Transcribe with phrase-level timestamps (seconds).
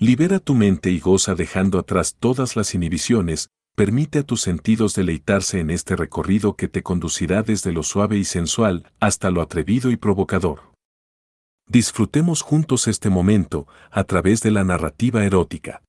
[0.00, 5.58] Libera tu mente y goza dejando atrás todas las inhibiciones, permite a tus sentidos deleitarse
[5.58, 9.96] en este recorrido que te conducirá desde lo suave y sensual hasta lo atrevido y
[9.96, 10.72] provocador.
[11.66, 15.82] Disfrutemos juntos este momento a través de la narrativa erótica.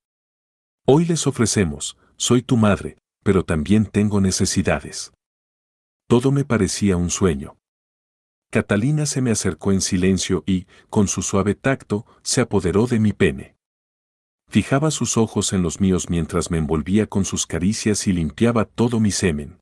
[0.87, 5.13] Hoy les ofrecemos, soy tu madre, pero también tengo necesidades.
[6.07, 7.57] Todo me parecía un sueño.
[8.51, 13.13] Catalina se me acercó en silencio y, con su suave tacto, se apoderó de mi
[13.13, 13.58] pene.
[14.49, 18.99] Fijaba sus ojos en los míos mientras me envolvía con sus caricias y limpiaba todo
[18.99, 19.59] mi semen.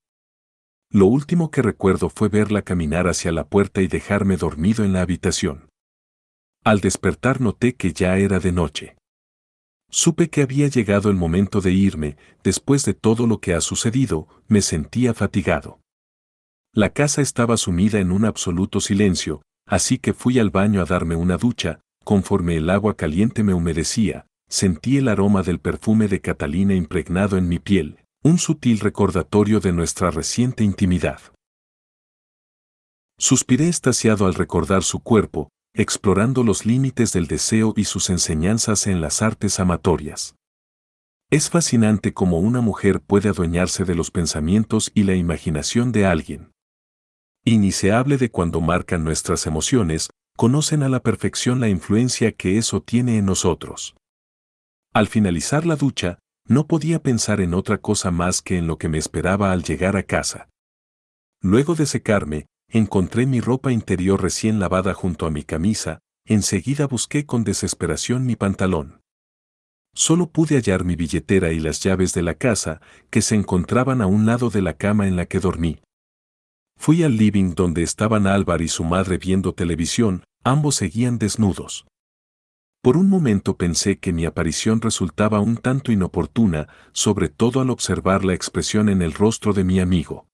[0.90, 5.02] Lo último que recuerdo fue verla caminar hacia la puerta y dejarme dormido en la
[5.02, 5.70] habitación.
[6.64, 8.96] Al despertar noté que ya era de noche.
[9.90, 14.30] Supe que había llegado el momento de irme, después de todo lo que ha sucedido,
[14.48, 15.82] me sentía fatigado.
[16.74, 21.18] La casa estaba sumida en un absoluto silencio, así que fui al baño a darme
[21.18, 26.74] una ducha, conforme el agua caliente me humedecía, sentí el aroma del perfume de Catalina
[26.74, 31.20] impregnado en mi piel, un sutil recordatorio de nuestra reciente intimidad.
[33.20, 39.02] Suspiré estasiado al recordar su cuerpo, explorando los límites del deseo y sus enseñanzas en
[39.02, 40.36] las artes amatorias.
[41.30, 46.52] Es fascinante cómo una mujer puede adueñarse de los pensamientos y la imaginación de alguien.
[47.44, 52.32] Y ni se hable de cuando marcan nuestras emociones, conocen a la perfección la influencia
[52.32, 53.96] que eso tiene en nosotros.
[54.98, 56.18] Al finalizar la ducha,
[56.48, 59.96] no podía pensar en otra cosa más que en lo que me esperaba al llegar
[59.96, 60.50] a casa.
[61.40, 67.28] Luego de secarme, encontré mi ropa interior recién lavada junto a mi camisa, enseguida busqué
[67.28, 69.02] con desesperación mi pantalón.
[69.94, 72.82] Solo pude hallar mi billetera y las llaves de la casa,
[73.12, 75.80] que se encontraban a un lado de la cama en la que dormí.
[76.76, 81.86] Fui al living donde estaban Álvar y su madre viendo televisión, ambos seguían desnudos.
[82.88, 88.24] Por un momento pensé que mi aparición resultaba un tanto inoportuna, sobre todo al observar
[88.24, 90.26] la expresión en el rostro de mi amigo.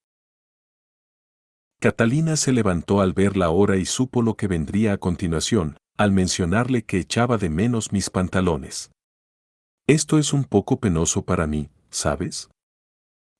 [1.80, 6.12] Catalina se levantó al ver la hora y supo lo que vendría a continuación, al
[6.12, 8.91] mencionarle que echaba de menos mis pantalones.
[9.88, 12.52] Esto es un poco penoso para mí, ¿sabes?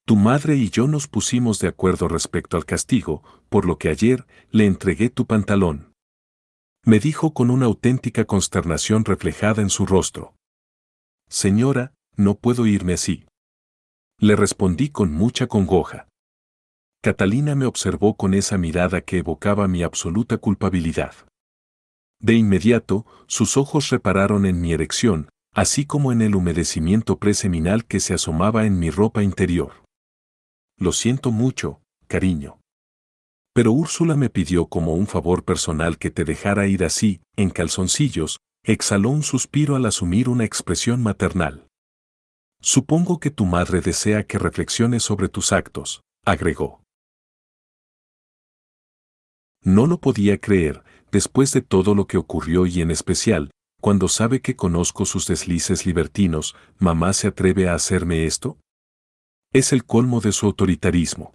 [0.08, 4.26] Tu madre y yo nos pusimos de acuerdo respecto al castigo, por lo que ayer
[4.50, 5.93] le entregué tu pantalón.
[6.86, 10.36] Me dijo con una auténtica consternación reflejada en su rostro.
[11.30, 13.26] Señora, no puedo irme así.
[14.20, 16.10] Le respondí con mucha congoja.
[17.02, 21.14] Catalina me observó con esa mirada que evocaba mi absoluta culpabilidad.
[22.20, 28.02] De inmediato, sus ojos repararon en mi erección, así como en el humedecimiento preseminal que
[28.02, 29.84] se asomaba en mi ropa interior.
[30.78, 32.60] Lo siento mucho, cariño.
[33.54, 38.40] Pero Úrsula me pidió como un favor personal que te dejara ir así, en calzoncillos,
[38.64, 41.68] exhaló un suspiro al asumir una expresión maternal.
[42.62, 46.82] Supongo que tu madre desea que reflexiones sobre tus actos, agregó.
[49.62, 54.42] No lo podía creer, después de todo lo que ocurrió y en especial, cuando sabe
[54.42, 58.58] que conozco sus deslices libertinos, ¿mamá se atreve a hacerme esto?
[59.52, 61.34] Es el colmo de su autoritarismo.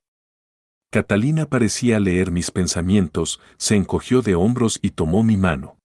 [0.90, 5.78] Catalina parecía leer mis pensamientos, se encogió de hombros y tomó mi mano.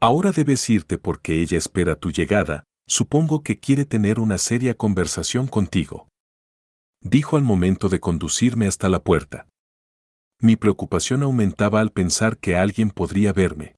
[0.00, 5.46] Ahora debes irte porque ella espera tu llegada, supongo que quiere tener una seria conversación
[5.46, 6.08] contigo.
[7.02, 9.48] Dijo al momento de conducirme hasta la puerta.
[10.40, 13.76] Mi preocupación aumentaba al pensar que alguien podría verme.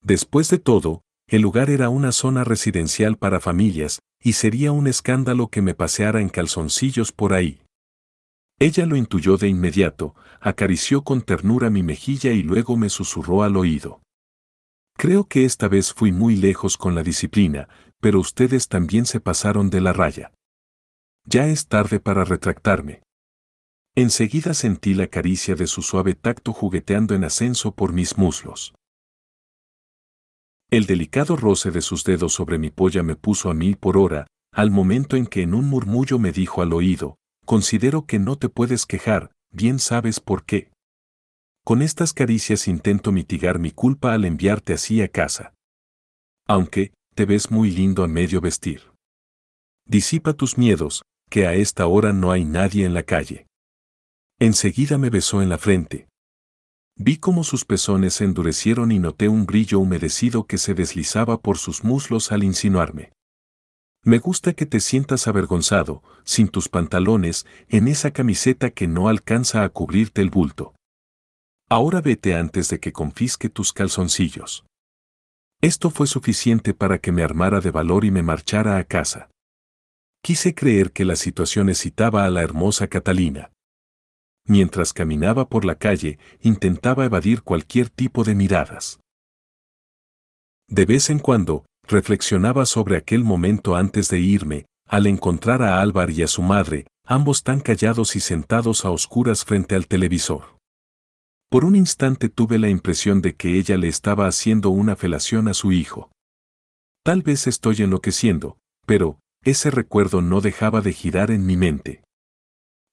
[0.00, 5.48] Después de todo, el lugar era una zona residencial para familias, y sería un escándalo
[5.48, 7.62] que me paseara en calzoncillos por ahí.
[8.62, 13.56] Ella lo intuyó de inmediato, acarició con ternura mi mejilla y luego me susurró al
[13.56, 14.02] oído.
[14.98, 19.70] Creo que esta vez fui muy lejos con la disciplina, pero ustedes también se pasaron
[19.70, 20.32] de la raya.
[21.24, 23.02] Ya es tarde para retractarme.
[23.94, 28.74] Enseguida sentí la caricia de su suave tacto jugueteando en ascenso por mis muslos.
[30.70, 34.26] El delicado roce de sus dedos sobre mi polla me puso a mil por hora,
[34.52, 37.16] al momento en que en un murmullo me dijo al oído,
[37.50, 40.70] considero que no te puedes quejar, bien sabes por qué.
[41.64, 45.52] Con estas caricias intento mitigar mi culpa al enviarte así a casa.
[46.46, 48.92] Aunque, te ves muy lindo a medio vestir.
[49.84, 53.48] Disipa tus miedos, que a esta hora no hay nadie en la calle.
[54.38, 56.06] Enseguida me besó en la frente,
[56.94, 61.58] Vi cómo sus pezones se endurecieron y noté un brillo humedecido que se deslizaba por
[61.58, 63.10] sus muslos al insinuarme.
[64.02, 69.62] Me gusta que te sientas avergonzado, sin tus pantalones, en esa camiseta que no alcanza
[69.62, 70.74] a cubrirte el bulto.
[71.68, 74.64] Ahora vete antes de que confisque tus calzoncillos.
[75.60, 79.28] Esto fue suficiente para que me armara de valor y me marchara a casa.
[80.22, 83.52] Quise creer que la situación excitaba a la hermosa Catalina.
[84.46, 88.98] Mientras caminaba por la calle, intentaba evadir cualquier tipo de miradas.
[90.66, 96.10] De vez en cuando, reflexionaba sobre aquel momento antes de irme, al encontrar a Álvar
[96.10, 100.58] y a su madre, ambos tan callados y sentados a oscuras frente al televisor.
[101.50, 105.54] Por un instante tuve la impresión de que ella le estaba haciendo una felación a
[105.54, 106.10] su hijo.
[107.04, 108.56] Tal vez estoy enloqueciendo,
[108.86, 112.02] pero, ese recuerdo no dejaba de girar en mi mente.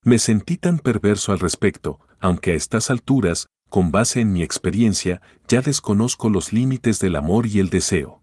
[0.04, 5.20] Me sentí tan perverso al respecto, aunque a estas alturas, con base en mi experiencia,
[5.46, 8.22] ya desconozco los límites del amor y el deseo.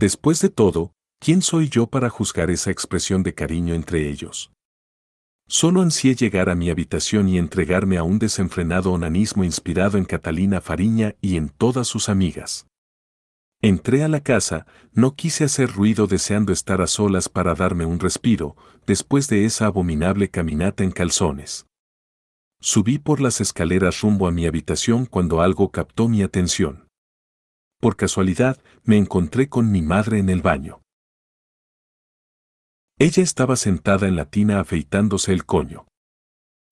[0.00, 4.50] Después de todo, ¿quién soy yo para juzgar esa expresión de cariño entre ellos?
[5.46, 10.62] Solo ansié llegar a mi habitación y entregarme a un desenfrenado onanismo inspirado en Catalina
[10.62, 12.66] Fariña y en todas sus amigas.
[13.60, 14.64] Entré a la casa,
[14.94, 18.56] no quise hacer ruido deseando estar a solas para darme un respiro,
[18.86, 21.66] después de esa abominable caminata en calzones.
[22.58, 26.86] Subí por las escaleras rumbo a mi habitación cuando algo captó mi atención.
[27.80, 28.58] Por casualidad,
[28.90, 30.82] me encontré con mi madre en el baño.
[32.98, 35.86] Ella estaba sentada en la tina afeitándose el coño.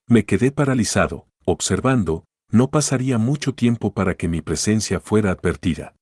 [0.08, 5.94] Me quedé paralizado, observando, no pasaría mucho tiempo para que mi presencia fuera advertida.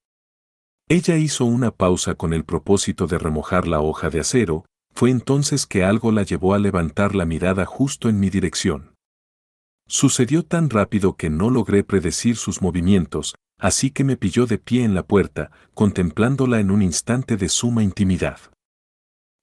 [0.88, 4.64] Ella hizo una pausa con el propósito de remojar la hoja de acero,
[4.94, 8.94] fue entonces que algo la llevó a levantar la mirada justo en mi dirección.
[9.86, 14.84] Sucedió tan rápido que no logré predecir sus movimientos, así que me pilló de pie
[14.84, 18.38] en la puerta, contemplándola en un instante de suma intimidad.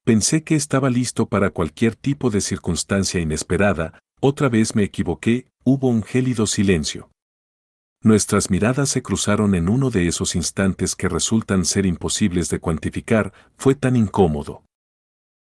[0.05, 5.87] Pensé que estaba listo para cualquier tipo de circunstancia inesperada, otra vez me equivoqué, hubo
[5.87, 7.09] un gélido silencio.
[8.01, 13.31] Nuestras miradas se cruzaron en uno de esos instantes que resultan ser imposibles de cuantificar,
[13.57, 14.65] fue tan incómodo.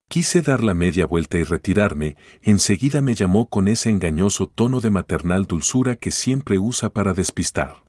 [0.07, 4.91] Quise dar la media vuelta y retirarme, enseguida me llamó con ese engañoso tono de
[4.91, 7.84] maternal dulzura que siempre usa para despistar.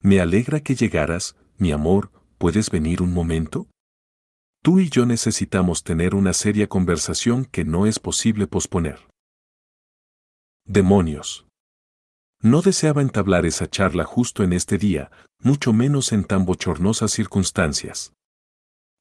[0.00, 3.66] Me alegra que llegaras, mi amor, ¿puedes venir un momento?
[4.62, 9.08] Tú y yo necesitamos tener una seria conversación que no es posible posponer.
[10.64, 11.46] Demonios.
[12.40, 15.10] No deseaba entablar esa charla justo en este día,
[15.40, 18.12] mucho menos en tan bochornosas circunstancias.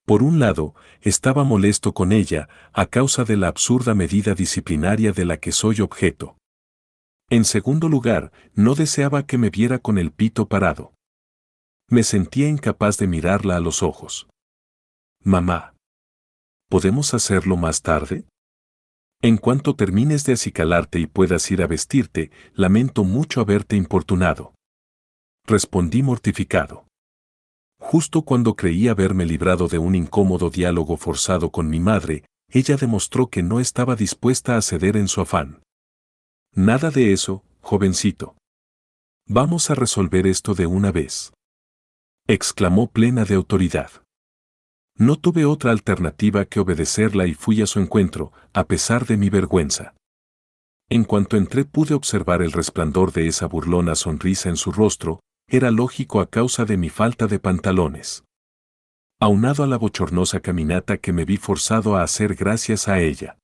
[0.06, 5.26] Por un lado, estaba molesto con ella, a causa de la absurda medida disciplinaria de
[5.26, 6.38] la que soy objeto.
[7.29, 10.94] En segundo lugar, no deseaba que me viera con el pito parado.
[11.89, 14.27] Me sentía incapaz de mirarla a los ojos.
[15.24, 15.74] Mamá.
[16.69, 18.25] ¿Podemos hacerlo más tarde?
[19.21, 24.53] En cuanto termines de acicalarte y puedas ir a vestirte, lamento mucho haberte importunado.
[25.45, 26.88] Respondí mortificado.
[27.79, 33.27] Justo cuando creí haberme librado de un incómodo diálogo forzado con mi madre, ella demostró
[33.27, 35.62] que no estaba dispuesta a ceder en su afán.
[36.54, 38.36] Nada de eso, jovencito.
[39.28, 41.34] Vamos a resolver esto de una vez.
[42.28, 43.90] exclamó plena de autoridad.
[44.96, 49.30] No tuve otra alternativa que obedecerla y fui a su encuentro, a pesar de mi
[49.30, 49.94] vergüenza.
[50.90, 55.72] En cuanto entré pude observar el resplandor de esa burlona sonrisa en su rostro, era
[55.72, 58.24] lógico a causa de mi falta de pantalones.
[59.20, 63.38] Aunado a la bochornosa caminata que me vi forzado a hacer gracias a ella.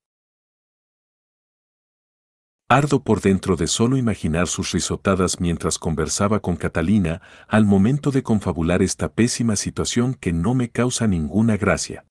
[2.70, 8.24] Ardo por dentro de solo imaginar sus risotadas mientras conversaba con Catalina al momento de
[8.24, 12.06] confabular esta pésima situación que no me causa ninguna gracia.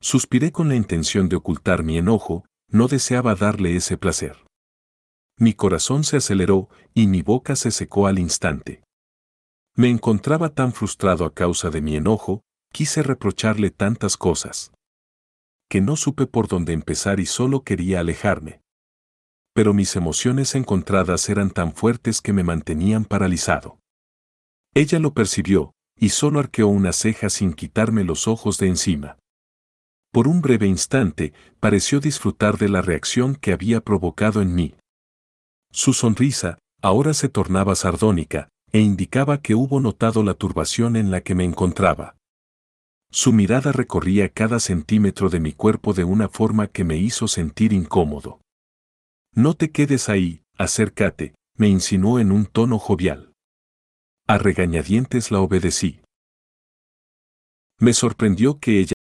[0.00, 4.44] Suspiré con la intención de ocultar mi enojo, no deseaba darle ese placer.
[5.38, 8.82] Mi corazón se aceleró y mi boca se secó al instante.
[9.74, 14.72] Me encontraba tan frustrado a causa de mi enojo, quise reprocharle tantas cosas.
[15.68, 18.63] Que no supe por dónde empezar y solo quería alejarme
[19.54, 23.78] pero mis emociones encontradas eran tan fuertes que me mantenían paralizado.
[24.74, 29.16] Ella lo percibió, y solo arqueó una ceja sin quitarme los ojos de encima.
[30.12, 34.74] Por un breve instante, pareció disfrutar de la reacción que había provocado en mí.
[35.70, 41.20] Su sonrisa, ahora se tornaba sardónica, e indicaba que hubo notado la turbación en la
[41.20, 42.16] que me encontraba.
[43.10, 47.72] Su mirada recorría cada centímetro de mi cuerpo de una forma que me hizo sentir
[47.72, 48.40] incómodo.
[49.36, 53.32] No te quedes ahí, acércate, me insinuó en un tono jovial.
[54.28, 56.02] A regañadientes la obedecí.
[57.80, 58.94] Me sorprendió que ella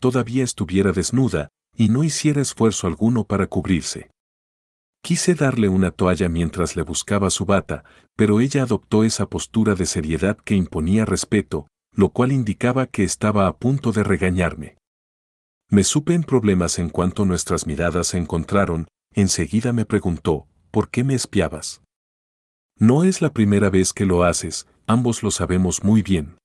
[0.00, 4.10] todavía estuviera desnuda, y no hiciera esfuerzo alguno para cubrirse.
[5.00, 7.84] Quise darle una toalla mientras le buscaba su bata,
[8.16, 13.46] pero ella adoptó esa postura de seriedad que imponía respeto, lo cual indicaba que estaba
[13.46, 14.76] a punto de regañarme.
[15.70, 21.04] Me supe en problemas en cuanto nuestras miradas se encontraron, enseguida me preguntó, ¿por qué
[21.04, 21.82] me espiabas?
[22.78, 26.36] No es la primera vez que lo haces, ambos lo sabemos muy bien.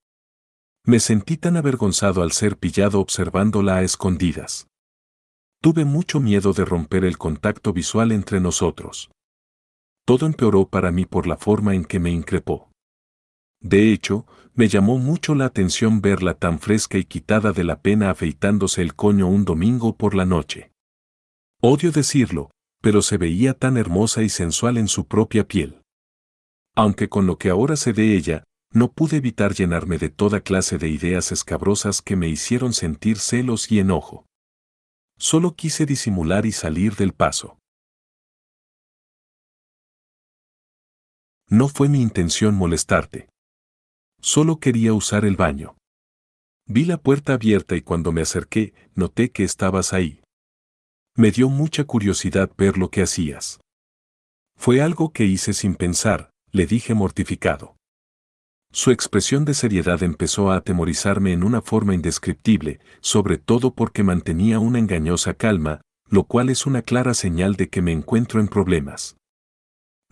[0.85, 4.67] Me sentí tan avergonzado al ser pillado observándola a escondidas.
[5.61, 9.11] Tuve mucho miedo de romper el contacto visual entre nosotros.
[10.05, 12.71] Todo empeoró para mí por la forma en que me increpó.
[13.59, 18.09] De hecho, me llamó mucho la atención verla tan fresca y quitada de la pena
[18.09, 20.71] afeitándose el coño un domingo por la noche.
[21.61, 25.81] Odio decirlo, pero se veía tan hermosa y sensual en su propia piel.
[26.75, 30.77] Aunque con lo que ahora sé de ella, no pude evitar llenarme de toda clase
[30.77, 34.25] de ideas escabrosas que me hicieron sentir celos y enojo.
[35.17, 37.57] Solo quise disimular y salir del paso.
[41.47, 43.27] No fue mi intención molestarte.
[44.21, 45.75] Solo quería usar el baño.
[46.67, 50.18] Vi la puerta abierta y cuando me acerqué, noté que estabas ahí.
[51.19, 53.59] Me dio mucha curiosidad ver lo que hacías.
[54.57, 57.75] Fue algo que hice sin pensar, le dije mortificado.
[58.71, 64.59] Su expresión de seriedad empezó a atemorizarme en una forma indescriptible, sobre todo porque mantenía
[64.59, 69.17] una engañosa calma, lo cual es una clara señal de que me encuentro en problemas.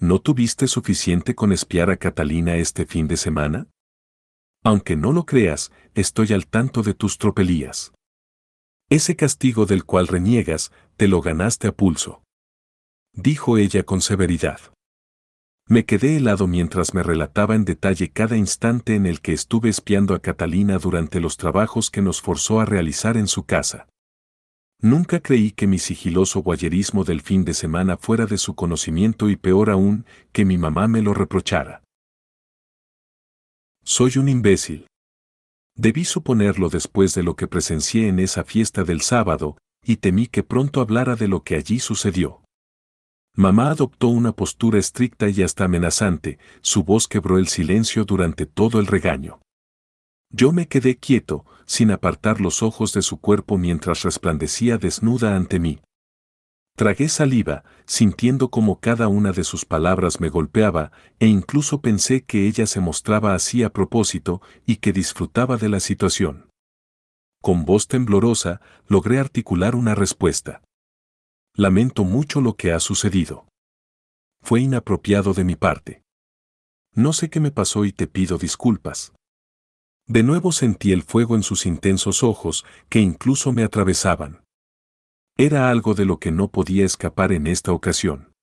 [0.01, 3.69] ¿No tuviste suficiente con espiar a Catalina este fin de semana?
[4.61, 7.93] Aunque no lo creas, estoy al tanto de tus tropelías.
[8.89, 12.24] Ese castigo del cual reniegas, te lo ganaste a pulso.
[13.13, 14.62] Dijo ella con severidad.
[15.67, 20.15] Me quedé helado mientras me relataba en detalle cada instante en el que estuve espiando
[20.15, 23.89] a Catalina durante los trabajos que nos forzó a realizar en su casa.
[24.79, 29.36] Nunca creí que mi sigiloso guayerismo del fin de semana fuera de su conocimiento y
[29.36, 31.84] peor aún, que mi mamá me lo reprochara.
[33.84, 34.88] Soy un imbécil.
[35.77, 40.41] Debí suponerlo después de lo que presencié en esa fiesta del sábado, y temí que
[40.41, 42.41] pronto hablara de lo que allí sucedió.
[43.36, 48.79] Mamá adoptó una postura estricta y hasta amenazante, su voz quebró el silencio durante todo
[48.79, 49.39] el regaño.
[50.31, 55.60] Yo me quedé quieto, sin apartar los ojos de su cuerpo mientras resplandecía desnuda ante
[55.60, 55.79] mí.
[56.77, 62.46] Tragué saliva, sintiendo como cada una de sus palabras me golpeaba, e incluso pensé que
[62.46, 66.51] ella se mostraba así a propósito y que disfrutaba de la situación.
[67.41, 70.62] Con voz temblorosa, logré articular una respuesta.
[71.55, 73.48] Lamento mucho lo que ha sucedido.
[74.43, 76.03] Fue inapropiado de mi parte.
[76.93, 79.13] No sé qué me pasó y te pido disculpas.
[80.05, 84.43] De nuevo sentí el fuego en sus intensos ojos, que incluso me atravesaban.
[85.39, 88.34] Era algo de lo que no podía escapar en esta ocasión.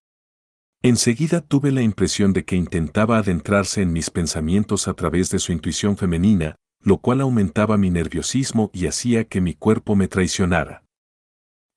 [0.81, 5.51] Enseguida tuve la impresión de que intentaba adentrarse en mis pensamientos a través de su
[5.51, 10.85] intuición femenina, lo cual aumentaba mi nerviosismo y hacía que mi cuerpo me traicionara.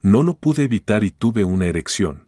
[0.03, 2.27] No lo pude evitar y tuve una erección.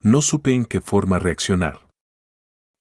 [0.00, 1.86] No supe en qué forma reaccionar.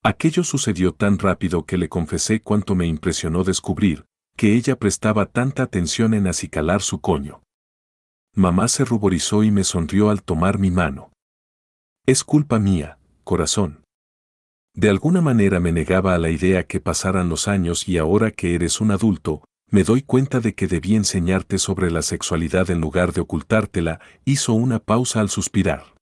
[0.02, 4.06] Aquello sucedió tan rápido que le confesé cuánto me impresionó descubrir
[4.38, 7.42] que ella prestaba tanta atención en acicalar su coño.
[8.38, 11.12] Mamá se ruborizó y me sonrió al tomar mi mano.
[12.06, 13.82] Es culpa mía, corazón.
[14.76, 18.54] De alguna manera me negaba a la idea que pasaran los años y ahora que
[18.54, 23.12] eres un adulto, me doy cuenta de que debí enseñarte sobre la sexualidad en lugar
[23.12, 25.96] de ocultártela, hizo una pausa al suspirar.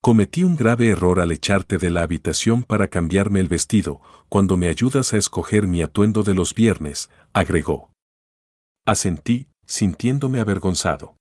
[0.00, 4.68] Cometí un grave error al echarte de la habitación para cambiarme el vestido, cuando me
[4.68, 7.90] ayudas a escoger mi atuendo de los viernes, agregó.
[8.86, 11.16] Asentí, sintiéndome avergonzado.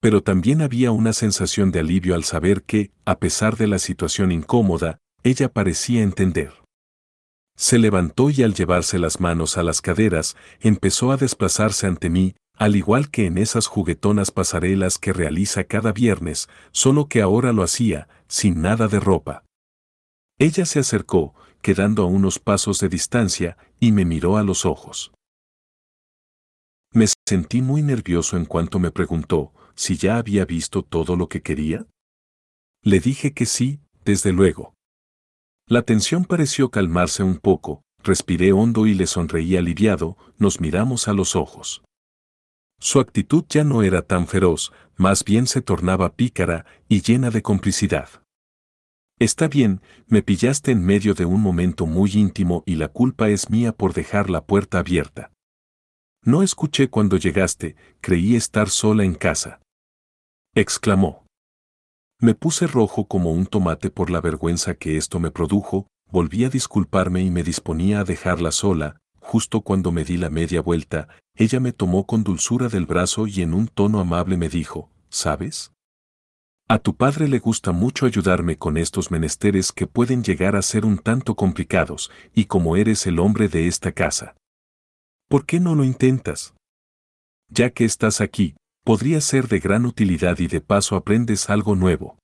[0.00, 4.32] Pero también había una sensación de alivio al saber que, a pesar de la situación
[4.32, 6.54] incómoda, ella parecía entender.
[7.54, 12.34] Se levantó y al llevarse las manos a las caderas, empezó a desplazarse ante mí,
[12.56, 17.62] al igual que en esas juguetonas pasarelas que realiza cada viernes, solo que ahora lo
[17.62, 19.44] hacía, sin nada de ropa.
[20.38, 25.12] Ella se acercó, quedando a unos pasos de distancia, y me miró a los ojos.
[26.94, 31.40] Me sentí muy nervioso en cuanto me preguntó si ya había visto todo lo que
[31.40, 31.86] quería.
[32.82, 34.74] Le dije que sí, desde luego.
[35.66, 41.14] La tensión pareció calmarse un poco, respiré hondo y le sonreí aliviado, nos miramos a
[41.14, 41.82] los ojos.
[42.78, 47.40] Su actitud ya no era tan feroz, más bien se tornaba pícara y llena de
[47.40, 48.10] complicidad.
[49.18, 53.48] Está bien, me pillaste en medio de un momento muy íntimo y la culpa es
[53.48, 55.32] mía por dejar la puerta abierta.
[56.22, 59.58] No escuché cuando llegaste, creí estar sola en casa.
[60.56, 61.26] Exclamó.
[62.20, 66.50] Me puse rojo como un tomate por la vergüenza que esto me produjo, volví a
[66.50, 71.60] disculparme y me disponía a dejarla sola, justo cuando me di la media vuelta, ella
[71.60, 75.70] me tomó con dulzura del brazo y en un tono amable me dijo, ¿sabes?
[76.68, 80.84] A tu padre le gusta mucho ayudarme con estos menesteres que pueden llegar a ser
[80.84, 84.34] un tanto complicados, y como eres el hombre de esta casa.
[85.28, 86.54] ¿Por qué no lo intentas?
[87.48, 88.56] Ya que estás aquí,
[88.90, 92.18] podría ser de gran utilidad y de paso aprendes algo nuevo.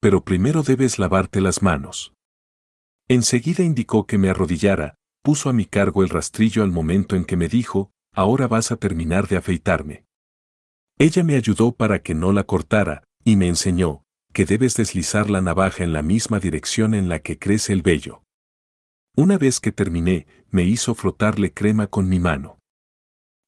[0.00, 2.14] Pero primero debes lavarte las manos.
[3.06, 7.36] Enseguida indicó que me arrodillara, puso a mi cargo el rastrillo al momento en que
[7.36, 10.04] me dijo, ahora vas a terminar de afeitarme.
[10.98, 15.40] Ella me ayudó para que no la cortara, y me enseñó, que debes deslizar la
[15.40, 18.24] navaja en la misma dirección en la que crece el vello.
[19.14, 22.58] Una vez que terminé, me hizo frotarle crema con mi mano.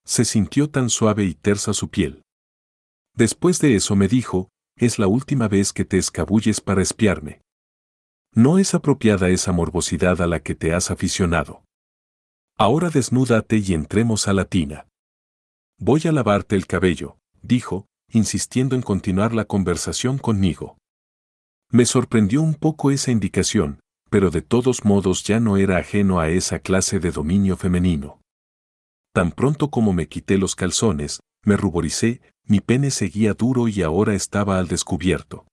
[0.04, 2.22] Se sintió tan suave y tersa su piel.
[3.14, 7.42] Después de eso me dijo, es la última vez que te escabulles para espiarme.
[8.34, 11.64] No es apropiada esa morbosidad a la que te has aficionado.
[12.56, 14.86] Ahora desnúdate y entremos a la tina.
[15.78, 20.76] Voy a lavarte el cabello, dijo, insistiendo en continuar la conversación conmigo.
[21.70, 23.80] Me sorprendió un poco esa indicación,
[24.10, 28.20] pero de todos modos ya no era ajeno a esa clase de dominio femenino.
[29.14, 34.14] Tan pronto como me quité los calzones, me ruboricé, mi pene seguía duro y ahora
[34.14, 35.46] estaba al descubierto.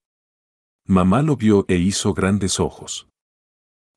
[0.86, 3.08] Mamá lo vio e hizo grandes ojos.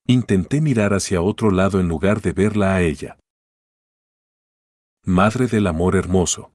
[0.07, 3.17] Intenté mirar hacia otro lado en lugar de verla a ella.
[5.03, 6.53] Madre del amor hermoso.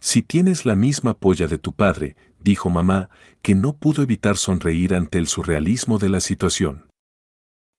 [0.00, 3.08] Si tienes la misma polla de tu padre, dijo mamá,
[3.40, 6.88] que no pudo evitar sonreír ante el surrealismo de la situación.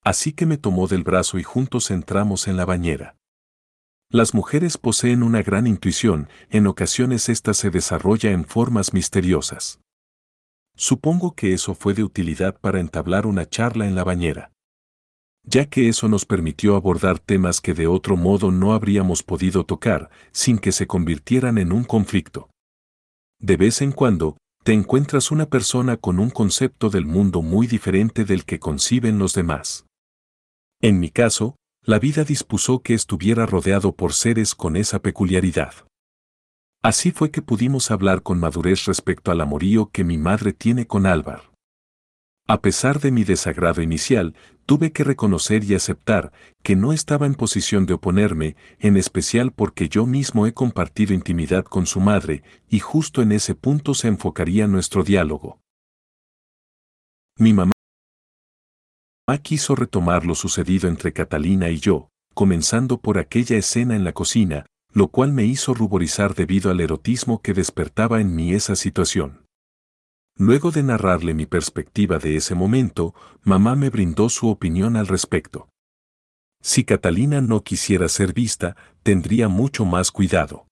[0.08, 3.18] Así que me tomó del brazo y juntos entramos en la bañera.
[4.10, 9.82] Las mujeres poseen una gran intuición, en ocasiones esta se desarrolla en formas misteriosas.
[10.78, 14.54] Supongo que eso fue de utilidad para entablar una charla en la bañera.
[15.44, 20.10] Ya que eso nos permitió abordar temas que de otro modo no habríamos podido tocar,
[20.32, 22.50] sin que se convirtieran en un conflicto.
[23.42, 28.24] De vez en cuando, te encuentras una persona con un concepto del mundo muy diferente
[28.24, 29.87] del que conciben los demás.
[30.82, 35.74] En mi caso, la vida dispuso que estuviera rodeado por seres con esa peculiaridad.
[36.84, 41.06] Así fue que pudimos hablar con madurez respecto al amorío que mi madre tiene con
[41.06, 41.52] Álvar.
[42.48, 44.36] A pesar de mi desagrado inicial,
[44.66, 46.32] tuve que reconocer y aceptar
[46.64, 51.66] que no estaba en posición de oponerme, en especial porque yo mismo he compartido intimidad
[51.66, 55.60] con su madre, y justo en ese punto se enfocaría nuestro diálogo.
[57.38, 57.74] Mi mamá
[59.36, 64.66] quiso retomar lo sucedido entre Catalina y yo, comenzando por aquella escena en la cocina,
[64.94, 69.46] lo cual me hizo ruborizar debido al erotismo que despertaba en mí esa situación.
[70.38, 73.14] Luego de narrarle mi perspectiva de ese momento,
[73.44, 75.68] mamá me brindó su opinión al respecto.
[76.62, 80.68] Si Catalina no quisiera ser vista, tendría mucho más cuidado.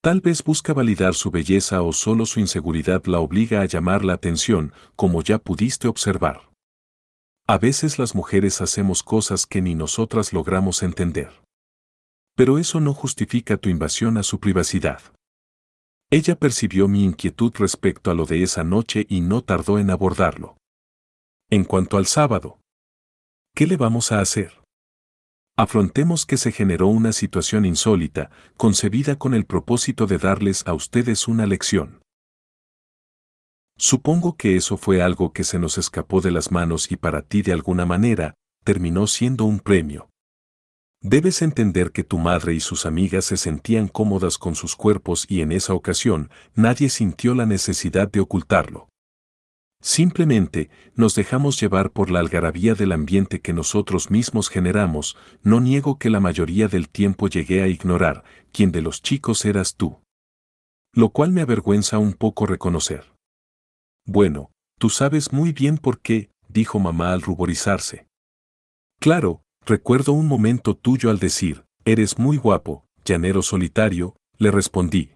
[0.00, 4.14] Tal vez busca validar su belleza o solo su inseguridad la obliga a llamar la
[4.14, 6.47] atención, como ya pudiste observar.
[7.50, 11.30] A veces las mujeres hacemos cosas que ni nosotras logramos entender.
[12.36, 15.00] Pero eso no justifica tu invasión a su privacidad.
[16.10, 20.58] Ella percibió mi inquietud respecto a lo de esa noche y no tardó en abordarlo.
[21.48, 22.60] En cuanto al sábado,
[23.54, 24.52] ¿qué le vamos a hacer?
[25.56, 31.26] Afrontemos que se generó una situación insólita, concebida con el propósito de darles a ustedes
[31.26, 32.02] una lección.
[33.80, 37.42] Supongo que eso fue algo que se nos escapó de las manos y para ti
[37.42, 40.10] de alguna manera, terminó siendo un premio.
[41.00, 45.42] Debes entender que tu madre y sus amigas se sentían cómodas con sus cuerpos y
[45.42, 48.88] en esa ocasión nadie sintió la necesidad de ocultarlo.
[49.80, 56.00] Simplemente nos dejamos llevar por la algarabía del ambiente que nosotros mismos generamos, no niego
[56.00, 60.00] que la mayoría del tiempo llegué a ignorar quién de los chicos eras tú.
[60.92, 63.17] Lo cual me avergüenza un poco reconocer.
[64.08, 68.06] Bueno, tú sabes muy bien por qué, dijo mamá al ruborizarse.
[68.98, 75.10] Claro, recuerdo un momento tuyo al decir, eres muy guapo, llanero solitario, le respondí.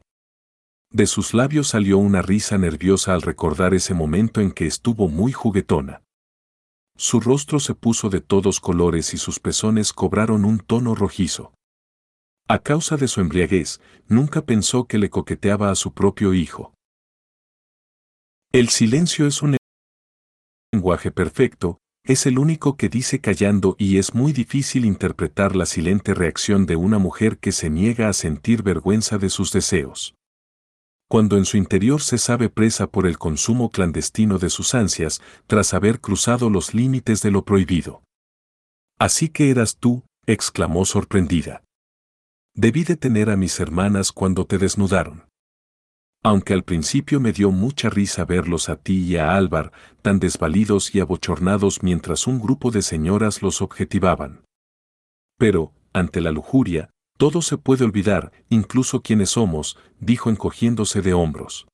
[0.91, 5.33] De sus labios salió una risa nerviosa al recordar ese momento en que estuvo muy
[5.33, 6.03] juguetona.
[6.95, 11.55] Su rostro se puso de todos colores y sus pezones cobraron un tono rojizo.
[12.47, 16.75] A causa de su embriaguez, nunca pensó que le coqueteaba a su propio hijo.
[18.55, 19.57] El silencio es un
[20.75, 26.13] lenguaje perfecto, es el único que dice callando y es muy difícil interpretar la silente
[26.13, 30.15] reacción de una mujer que se niega a sentir vergüenza de sus deseos.
[31.09, 35.75] cuando en su interior se sabe presa por el consumo clandestino de sus ansias, tras
[35.75, 38.03] haber cruzado los límites de lo prohibido.
[38.99, 41.65] Así que eras tú, exclamó sorprendida.
[42.55, 45.25] Debí detener a mis hermanas cuando te desnudaron.
[46.25, 50.95] Aunque al principio me dio mucha risa verlos a ti y a Álvar, tan desvalidos
[50.95, 54.45] y abochornados mientras un grupo de señoras los objetivaban.
[55.37, 61.67] Pero, ante la lujuria, todo se puede olvidar, incluso quienes somos, dijo encogiéndose de hombros.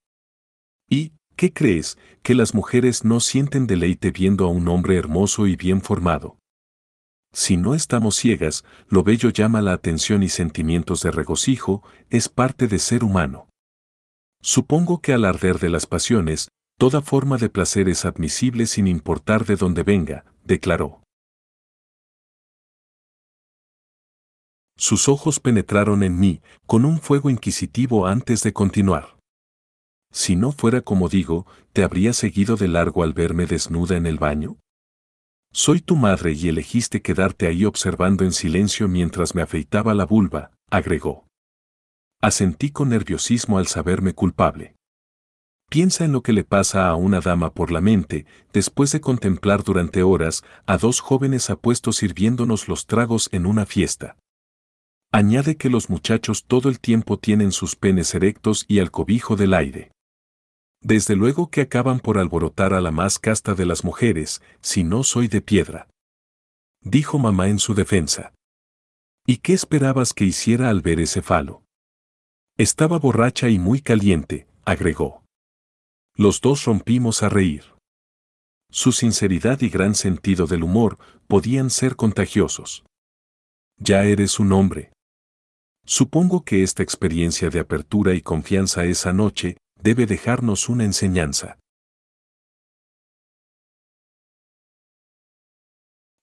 [0.88, 5.56] ¿Y, qué crees, que las mujeres no sienten deleite viendo a un hombre hermoso y
[5.56, 6.38] bien formado?
[7.34, 12.66] Si no estamos ciegas, lo bello llama la atención y sentimientos de regocijo, es parte
[12.66, 13.47] de ser humano.
[14.40, 16.48] Supongo que al arder de las pasiones,
[16.79, 21.03] toda forma de placer es admisible sin importar de dónde venga, declaró.
[24.77, 29.18] Sus ojos penetraron en mí, con un fuego inquisitivo antes de continuar.
[30.12, 34.18] Si no fuera como digo, ¿te habría seguido de largo al verme desnuda en el
[34.18, 34.57] baño?
[35.53, 40.53] Soy tu madre y elegiste quedarte ahí observando en silencio mientras me afeitaba la vulva,
[40.70, 41.28] agregó.
[42.20, 44.74] Asentí con nerviosismo al saberme culpable.
[45.70, 49.62] Piensa en lo que le pasa a una dama por la mente, después de contemplar
[49.62, 54.16] durante horas a dos jóvenes apuestos sirviéndonos los tragos en una fiesta.
[55.12, 59.54] Añade que los muchachos todo el tiempo tienen sus penes erectos y al cobijo del
[59.54, 59.92] aire.
[60.81, 65.04] Desde luego que acaban por alborotar a la más casta de las mujeres, si no
[65.04, 65.88] soy de piedra.
[66.81, 68.33] Dijo mamá en su defensa.
[69.26, 71.62] ¿Y qué esperabas que hiciera al ver ese falo?
[72.59, 75.23] Estaba borracha y muy caliente, agregó.
[76.16, 77.62] Los dos rompimos a reír.
[78.68, 82.85] Su sinceridad y gran sentido del humor podían ser contagiosos.
[83.77, 84.90] Ya eres un hombre.
[85.87, 91.61] Supongo que esta experiencia de apertura y confianza esa noche debe dejarnos una enseñanza.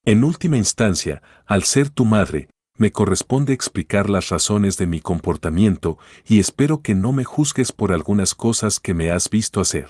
[0.04, 5.98] En última instancia, al ser tu madre, me corresponde explicar las razones de mi comportamiento
[6.26, 9.90] y espero que no me juzgues por algunas cosas que me has visto hacer.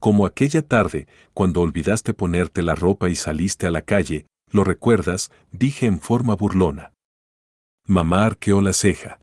[0.00, 5.30] Como aquella tarde, cuando olvidaste ponerte la ropa y saliste a la calle, ¿lo recuerdas?
[5.50, 6.92] dije en forma burlona.
[7.86, 9.20] Mamá arqueó la ceja.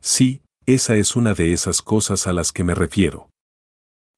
[0.00, 3.30] Sí, esa es una de esas cosas a las que me refiero.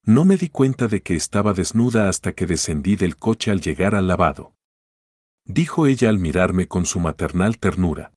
[0.05, 3.93] No me di cuenta de que estaba desnuda hasta que descendí del coche al llegar
[3.93, 4.53] al lavado
[5.51, 8.13] dijo ella al mirarme con su maternal ternura.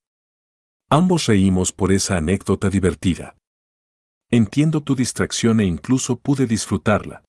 [0.90, 3.36] Ambos reímos por esa anécdota divertida.
[4.30, 7.24] Entiendo tu distracción e incluso pude disfrutarla.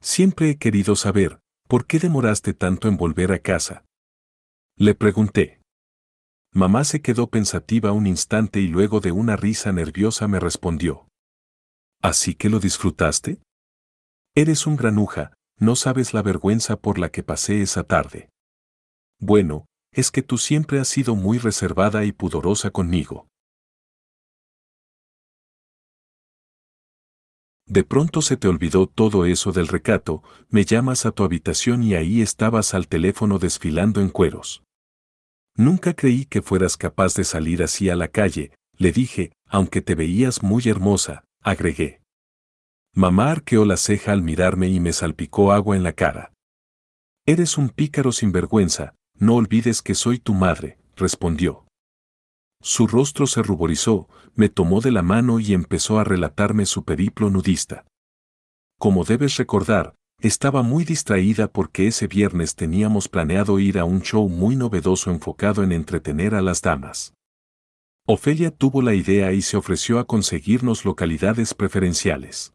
[0.00, 3.84] Siempre he querido saber, ¿por qué demoraste tanto en volver a casa?
[4.76, 5.60] Le pregunté.
[6.52, 11.06] Mamá se quedó pensativa un instante y luego de una risa nerviosa me respondió.
[12.02, 13.40] ¿Así que lo disfrutaste?
[14.34, 18.28] Eres un granuja, no sabes la vergüenza por la que pasé esa tarde.
[19.18, 23.28] Bueno, es que tú siempre has sido muy reservada y pudorosa conmigo.
[27.68, 31.94] De pronto se te olvidó todo eso del recato, me llamas a tu habitación y
[31.94, 34.62] ahí estabas al teléfono desfilando en cueros.
[35.56, 39.94] Nunca creí que fueras capaz de salir así a la calle, le dije, aunque te
[39.94, 42.02] veías muy hermosa, agregué.
[42.94, 46.32] Mamá arqueó la ceja al mirarme y me salpicó agua en la cara.
[47.26, 51.64] Eres un pícaro sinvergüenza, no olvides que soy tu madre, respondió.
[52.62, 57.30] Su rostro se ruborizó, me tomó de la mano y empezó a relatarme su periplo
[57.30, 57.86] nudista.
[58.78, 64.28] Como debes recordar, estaba muy distraída porque ese viernes teníamos planeado ir a un show
[64.28, 67.14] muy novedoso enfocado en entretener a las damas.
[68.06, 72.52] Ofelia tuvo la idea y se ofreció a conseguirnos localidades preferenciales.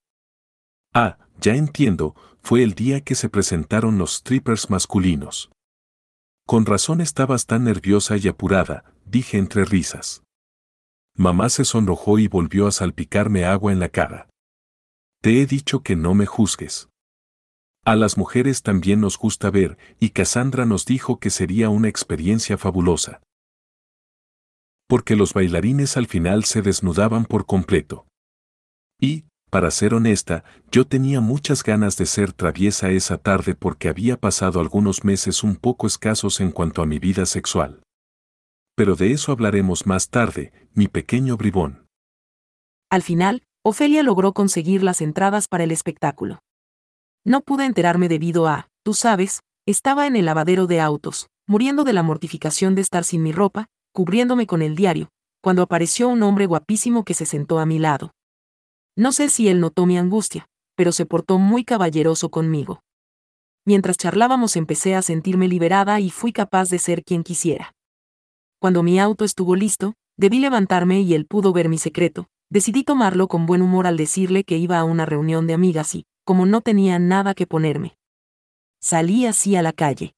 [0.94, 5.52] Ah, ya entiendo, fue el día que se presentaron los strippers masculinos.
[6.46, 10.24] Con razón estabas tan nerviosa y apurada, dije entre risas.
[11.16, 14.30] Mamá se sonrojó y volvió a salpicarme agua en la cara.
[15.22, 16.90] Te he dicho que no me juzgues.
[17.84, 22.58] A las mujeres también nos gusta ver, y Cassandra nos dijo que sería una experiencia
[22.58, 23.22] fabulosa.
[24.88, 28.06] Porque los bailarines al final se desnudaban por completo.
[29.00, 34.16] Y, para ser honesta, yo tenía muchas ganas de ser traviesa esa tarde porque había
[34.16, 37.84] pasado algunos meses un poco escasos en cuanto a mi vida sexual.
[38.78, 41.86] Pero de eso hablaremos más tarde, mi pequeño bribón.
[42.90, 46.40] Al final, Ofelia logró conseguir las entradas para el espectáculo.
[47.26, 51.92] No pude enterarme debido a, tú sabes, estaba en el lavadero de autos, muriendo de
[51.92, 55.10] la mortificación de estar sin mi ropa, cubriéndome con el diario,
[55.42, 58.14] cuando apareció un hombre guapísimo que se sentó a mi lado.
[58.96, 62.82] No sé si él notó mi angustia, pero se portó muy caballeroso conmigo.
[63.66, 67.74] Mientras charlábamos empecé a sentirme liberada y fui capaz de ser quien quisiera.
[68.60, 72.28] Cuando mi auto estuvo listo, debí levantarme y él pudo ver mi secreto.
[72.50, 76.06] Decidí tomarlo con buen humor al decirle que iba a una reunión de amigas y,
[76.26, 77.98] como no tenía nada que ponerme,
[78.82, 80.16] salí así a la calle.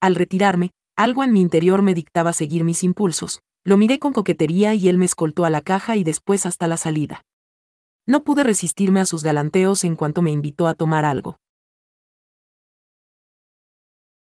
[0.00, 3.40] Al retirarme, algo en mi interior me dictaba seguir mis impulsos.
[3.64, 6.76] Lo miré con coquetería y él me escoltó a la caja y después hasta la
[6.76, 7.24] salida.
[8.06, 11.38] No pude resistirme a sus galanteos en cuanto me invitó a tomar algo.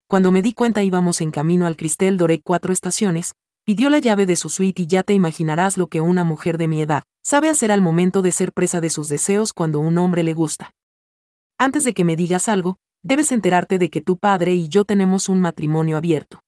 [0.08, 3.34] Cuando me di cuenta íbamos en camino al Cristel Doré cuatro estaciones,
[3.65, 6.69] pidió la llave de su suite y ya te imaginarás lo que una mujer de
[6.69, 10.24] mi edad sabe hacer al momento de ser presa de sus deseos cuando un hombre
[10.24, 10.72] le gusta.
[11.58, 15.28] Antes de que me digas algo, debes enterarte de que tu padre y yo tenemos
[15.28, 16.41] un matrimonio abierto.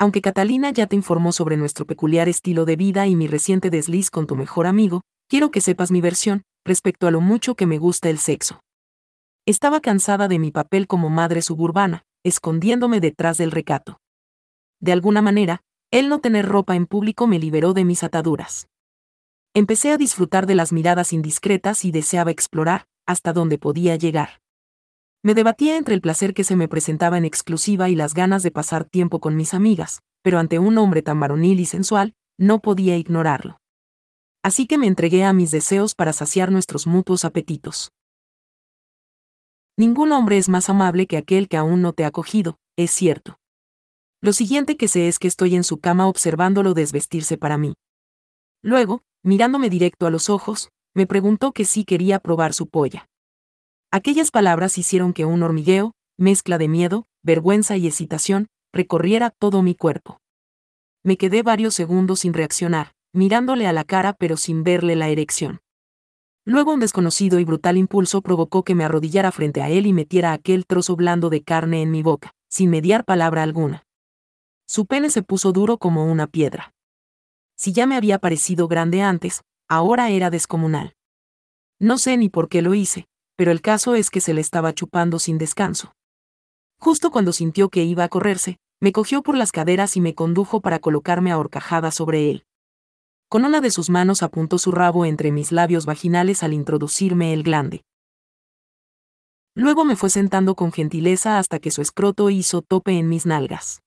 [0.00, 4.10] Aunque Catalina ya te informó sobre nuestro peculiar estilo de vida y mi reciente desliz
[4.10, 7.78] con tu mejor amigo, quiero que sepas mi versión, respecto a lo mucho que me
[7.78, 8.60] gusta el sexo.
[9.46, 14.00] Estaba cansada de mi papel como madre suburbana, escondiéndome detrás del recato.
[14.80, 18.68] De alguna manera, el no tener ropa en público me liberó de mis ataduras.
[19.54, 24.40] Empecé a disfrutar de las miradas indiscretas y deseaba explorar, hasta donde podía llegar.
[25.22, 28.50] Me debatía entre el placer que se me presentaba en exclusiva y las ganas de
[28.50, 32.96] pasar tiempo con mis amigas, pero ante un hombre tan varonil y sensual, no podía
[32.96, 33.58] ignorarlo.
[34.48, 37.92] Así que me entregué a mis deseos para saciar nuestros mutuos apetitos.
[39.76, 43.38] Ningún hombre es más amable que aquel que aún no te ha cogido, es cierto.
[44.22, 47.74] Lo siguiente que sé es que estoy en su cama observándolo desvestirse para mí.
[48.62, 53.06] Luego, mirándome directo a los ojos, me preguntó que si quería probar su polla.
[53.90, 59.74] Aquellas palabras hicieron que un hormigueo, mezcla de miedo, vergüenza y excitación, recorriera todo mi
[59.74, 60.22] cuerpo.
[61.04, 65.60] Me quedé varios segundos sin reaccionar, mirándole a la cara pero sin verle la erección.
[66.44, 70.32] Luego un desconocido y brutal impulso provocó que me arrodillara frente a él y metiera
[70.32, 73.84] aquel trozo blando de carne en mi boca, sin mediar palabra alguna.
[74.66, 76.72] Su pene se puso duro como una piedra.
[77.56, 80.94] Si ya me había parecido grande antes, ahora era descomunal.
[81.78, 84.72] No sé ni por qué lo hice, pero el caso es que se le estaba
[84.72, 85.92] chupando sin descanso.
[86.80, 90.60] Justo cuando sintió que iba a correrse, me cogió por las caderas y me condujo
[90.60, 92.44] para colocarme a horcajada sobre él.
[93.30, 97.42] Con una de sus manos apuntó su rabo entre mis labios vaginales al introducirme el
[97.42, 97.84] glande.
[99.54, 103.82] Luego me fue sentando con gentileza hasta que su escroto hizo tope en mis nalgas.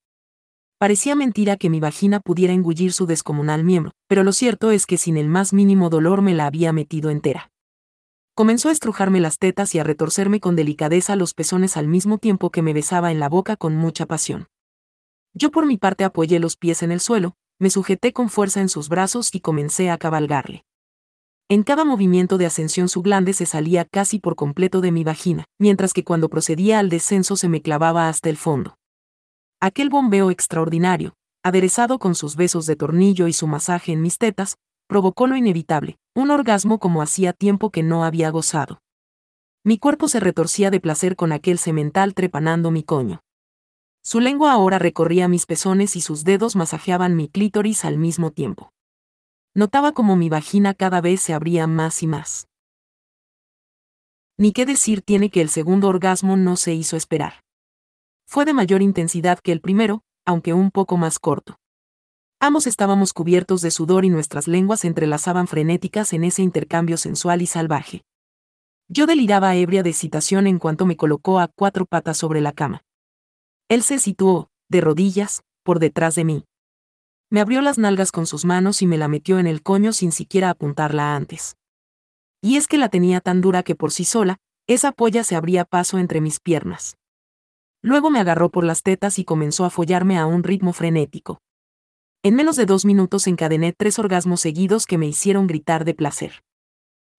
[0.77, 4.97] Parecía mentira que mi vagina pudiera engullir su descomunal miembro, pero lo cierto es que
[4.97, 7.51] sin el más mínimo dolor me la había metido entera.
[8.35, 12.51] Comenzó a estrujarme las tetas y a retorcerme con delicadeza los pezones al mismo tiempo
[12.51, 14.49] que me besaba en la boca con mucha pasión.
[15.33, 18.69] Yo por mi parte apoyé los pies en el suelo, me sujeté con fuerza en
[18.69, 20.65] sus brazos y comencé a cabalgarle.
[21.47, 25.45] En cada movimiento de ascensión su glande se salía casi por completo de mi vagina,
[25.59, 28.79] mientras que cuando procedía al descenso se me clavaba hasta el fondo.
[29.59, 34.57] Aquel bombeo extraordinario, aderezado con sus besos de tornillo y su masaje en mis tetas,
[34.87, 38.81] provocó lo inevitable, un orgasmo como hacía tiempo que no había gozado.
[39.63, 43.21] Mi cuerpo se retorcía de placer con aquel semental trepanando mi coño.
[44.03, 48.71] Su lengua ahora recorría mis pezones y sus dedos masajeaban mi clítoris al mismo tiempo.
[49.53, 52.47] Notaba como mi vagina cada vez se abría más y más.
[54.37, 57.43] Ni qué decir tiene que el segundo orgasmo no se hizo esperar.
[58.25, 61.57] Fue de mayor intensidad que el primero, aunque un poco más corto.
[62.39, 67.43] Ambos estábamos cubiertos de sudor y nuestras lenguas se entrelazaban frenéticas en ese intercambio sensual
[67.43, 68.03] y salvaje.
[68.87, 72.81] Yo deliraba ebria de excitación en cuanto me colocó a cuatro patas sobre la cama.
[73.71, 76.43] Él se situó, de rodillas, por detrás de mí.
[77.29, 80.11] Me abrió las nalgas con sus manos y me la metió en el coño sin
[80.11, 81.55] siquiera apuntarla antes.
[82.41, 85.63] Y es que la tenía tan dura que por sí sola, esa polla se abría
[85.63, 86.97] paso entre mis piernas.
[87.81, 91.39] Luego me agarró por las tetas y comenzó a follarme a un ritmo frenético.
[92.23, 96.43] En menos de dos minutos encadené tres orgasmos seguidos que me hicieron gritar de placer.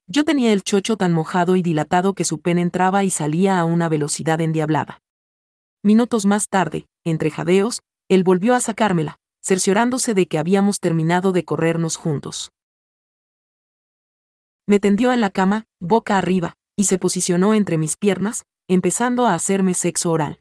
[0.07, 3.65] Yo tenía el chocho tan mojado y dilatado que su pene entraba y salía a
[3.65, 4.99] una velocidad endiablada.
[5.83, 11.45] Minutos más tarde, entre jadeos, él volvió a sacármela, cerciorándose de que habíamos terminado de
[11.45, 12.53] corrernos juntos.
[14.66, 19.35] Me tendió en la cama, boca arriba, y se posicionó entre mis piernas, empezando a
[19.35, 20.40] hacerme sexo oral.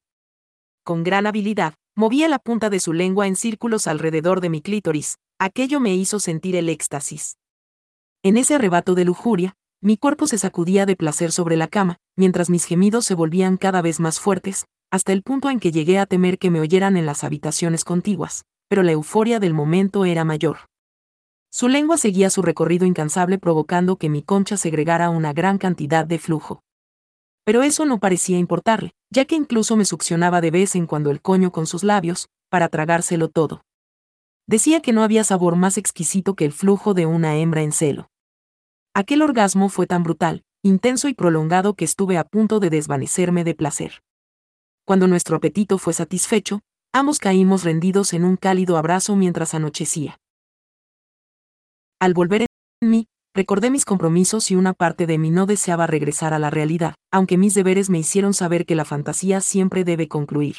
[0.83, 5.17] Con gran habilidad, Movía la punta de su lengua en círculos alrededor de mi clítoris,
[5.39, 7.37] aquello me hizo sentir el éxtasis.
[8.23, 12.49] En ese arrebato de lujuria, mi cuerpo se sacudía de placer sobre la cama, mientras
[12.49, 16.05] mis gemidos se volvían cada vez más fuertes, hasta el punto en que llegué a
[16.05, 20.57] temer que me oyeran en las habitaciones contiguas, pero la euforia del momento era mayor.
[21.49, 26.19] Su lengua seguía su recorrido incansable provocando que mi concha segregara una gran cantidad de
[26.19, 26.61] flujo.
[27.45, 31.21] Pero eso no parecía importarle, ya que incluso me succionaba de vez en cuando el
[31.21, 33.63] coño con sus labios, para tragárselo todo.
[34.47, 38.09] Decía que no había sabor más exquisito que el flujo de una hembra en celo.
[38.93, 43.55] Aquel orgasmo fue tan brutal, intenso y prolongado que estuve a punto de desvanecerme de
[43.55, 44.01] placer.
[44.85, 46.61] Cuando nuestro apetito fue satisfecho,
[46.93, 50.19] ambos caímos rendidos en un cálido abrazo mientras anochecía.
[51.99, 52.45] Al volver
[52.81, 56.49] en mí, recordé mis compromisos y una parte de mí no deseaba regresar a la
[56.49, 60.57] realidad, aunque mis deberes me hicieron saber que la fantasía siempre debe concluir.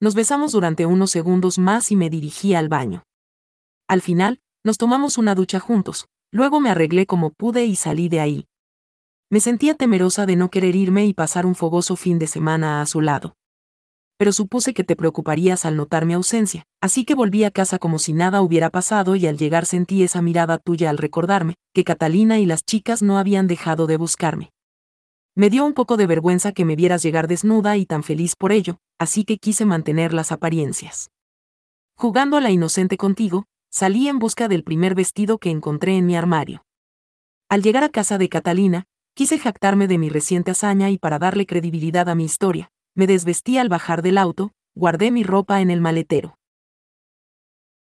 [0.00, 3.02] Nos besamos durante unos segundos más y me dirigí al baño.
[3.88, 8.20] Al final, nos tomamos una ducha juntos, luego me arreglé como pude y salí de
[8.20, 8.46] ahí.
[9.32, 12.86] Me sentía temerosa de no querer irme y pasar un fogoso fin de semana a
[12.86, 13.34] su lado.
[14.18, 17.98] Pero supuse que te preocuparías al notar mi ausencia, así que volví a casa como
[17.98, 22.40] si nada hubiera pasado y al llegar sentí esa mirada tuya al recordarme que Catalina
[22.40, 24.52] y las chicas no habían dejado de buscarme.
[25.34, 28.52] Me dio un poco de vergüenza que me vieras llegar desnuda y tan feliz por
[28.52, 31.10] ello, así que quise mantener las apariencias.
[31.96, 36.16] Jugando a la inocente contigo, salí en busca del primer vestido que encontré en mi
[36.16, 36.66] armario.
[37.48, 41.44] Al llegar a casa de Catalina, Quise jactarme de mi reciente hazaña y para darle
[41.44, 45.82] credibilidad a mi historia, me desvestí al bajar del auto, guardé mi ropa en el
[45.82, 46.38] maletero.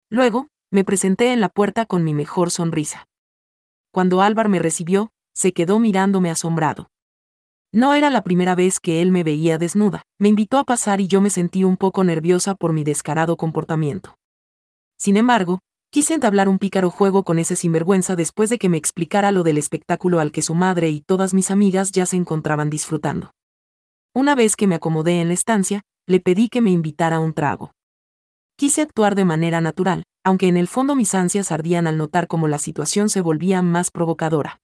[0.09, 3.07] Luego, me presenté en la puerta con mi mejor sonrisa.
[3.91, 6.89] Cuando Álvar me recibió, se quedó mirándome asombrado.
[7.71, 11.07] No era la primera vez que él me veía desnuda, me invitó a pasar y
[11.07, 14.15] yo me sentí un poco nerviosa por mi descarado comportamiento.
[14.97, 15.59] Sin embargo,
[15.93, 19.57] Quise entablar un pícaro juego con ese sinvergüenza después de que me explicara lo del
[19.57, 23.33] espectáculo al que su madre y todas mis amigas ya se encontraban disfrutando.
[24.15, 27.33] Una vez que me acomodé en la estancia, le pedí que me invitara a un
[27.33, 27.73] trago.
[28.55, 32.47] Quise actuar de manera natural, aunque en el fondo mis ansias ardían al notar cómo
[32.47, 34.61] la situación se volvía más provocadora.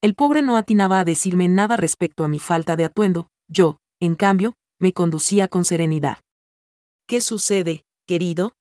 [0.00, 4.14] El pobre no atinaba a decirme nada respecto a mi falta de atuendo, yo, en
[4.14, 6.20] cambio, me conducía con serenidad.
[7.06, 8.54] ¿Qué sucede, querido?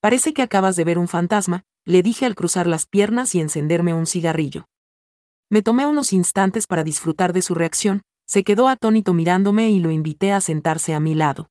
[0.00, 3.94] Parece que acabas de ver un fantasma, le dije al cruzar las piernas y encenderme
[3.94, 4.66] un cigarrillo.
[5.50, 9.90] Me tomé unos instantes para disfrutar de su reacción, se quedó atónito mirándome y lo
[9.90, 11.48] invité a sentarse a mi lado.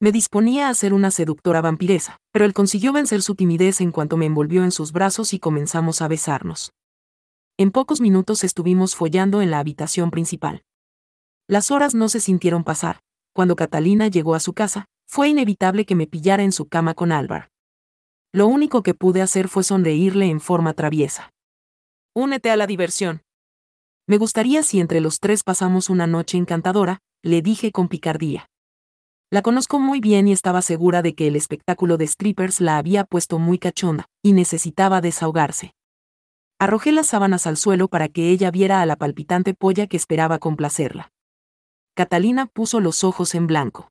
[0.00, 4.16] Me disponía a ser una seductora vampiresa, pero él consiguió vencer su timidez en cuanto
[4.16, 6.72] me envolvió en sus brazos y comenzamos a besarnos.
[7.58, 10.64] En pocos minutos estuvimos follando en la habitación principal.
[11.46, 13.00] Las horas no se sintieron pasar,
[13.32, 17.12] cuando Catalina llegó a su casa, fue inevitable que me pillara en su cama con
[17.12, 17.50] Álvar.
[18.32, 21.32] Lo único que pude hacer fue sonreírle en forma traviesa.
[22.14, 23.22] Únete a la diversión.
[24.06, 28.48] Me gustaría si entre los tres pasamos una noche encantadora, le dije con picardía.
[29.30, 33.04] La conozco muy bien y estaba segura de que el espectáculo de strippers la había
[33.04, 35.72] puesto muy cachonda, y necesitaba desahogarse.
[36.58, 40.38] Arrojé las sábanas al suelo para que ella viera a la palpitante polla que esperaba
[40.38, 41.10] complacerla.
[41.94, 43.90] Catalina puso los ojos en blanco.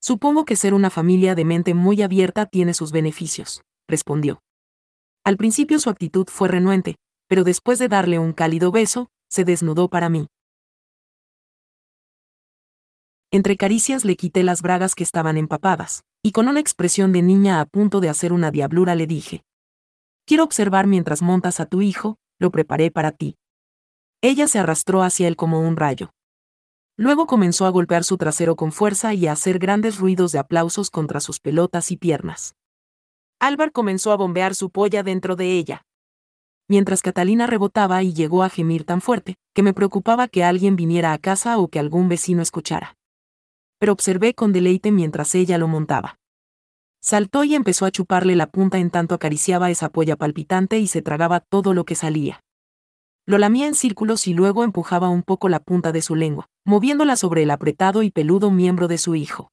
[0.00, 4.40] Supongo que ser una familia de mente muy abierta tiene sus beneficios, respondió.
[5.22, 6.96] Al principio su actitud fue renuente,
[7.28, 10.28] pero después de darle un cálido beso, se desnudó para mí.
[13.30, 17.60] Entre caricias le quité las bragas que estaban empapadas, y con una expresión de niña
[17.60, 19.44] a punto de hacer una diablura le dije.
[20.24, 23.36] Quiero observar mientras montas a tu hijo, lo preparé para ti.
[24.22, 26.12] Ella se arrastró hacia él como un rayo.
[27.00, 30.90] Luego comenzó a golpear su trasero con fuerza y a hacer grandes ruidos de aplausos
[30.90, 32.56] contra sus pelotas y piernas.
[33.38, 35.86] Álvar comenzó a bombear su polla dentro de ella.
[36.68, 41.14] Mientras Catalina rebotaba y llegó a gemir tan fuerte, que me preocupaba que alguien viniera
[41.14, 42.98] a casa o que algún vecino escuchara.
[43.78, 46.18] Pero observé con deleite mientras ella lo montaba.
[47.00, 51.00] Saltó y empezó a chuparle la punta en tanto acariciaba esa polla palpitante y se
[51.00, 52.42] tragaba todo lo que salía.
[53.30, 57.14] Lo lamía en círculos y luego empujaba un poco la punta de su lengua, moviéndola
[57.14, 59.52] sobre el apretado y peludo miembro de su hijo.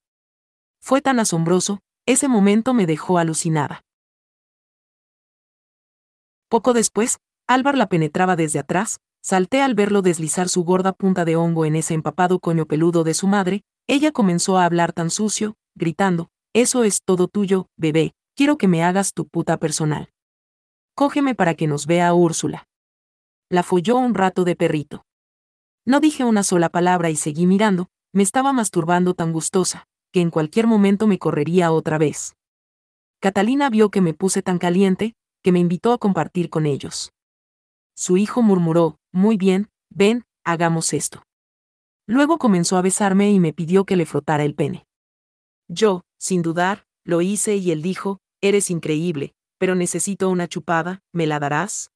[0.81, 3.83] Fue tan asombroso, ese momento me dejó alucinada.
[6.49, 11.35] Poco después, Álvar la penetraba desde atrás, salté al verlo deslizar su gorda punta de
[11.35, 15.53] hongo en ese empapado coño peludo de su madre, ella comenzó a hablar tan sucio,
[15.75, 20.09] gritando, Eso es todo tuyo, bebé, quiero que me hagas tu puta personal.
[20.95, 22.66] Cógeme para que nos vea Úrsula
[23.49, 25.05] la folló un rato de perrito.
[25.85, 30.31] No dije una sola palabra y seguí mirando, me estaba masturbando tan gustosa, que en
[30.31, 32.35] cualquier momento me correría otra vez.
[33.19, 37.13] Catalina vio que me puse tan caliente, que me invitó a compartir con ellos.
[37.95, 41.23] Su hijo murmuró, muy bien, ven, hagamos esto.
[42.05, 44.85] Luego comenzó a besarme y me pidió que le frotara el pene.
[45.67, 51.25] Yo, sin dudar, Lo hice y él dijo, eres increíble, pero necesito una chupada, ¿me
[51.25, 51.89] la darás?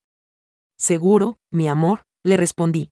[0.82, 2.89] Seguro, mi amor, le respondí.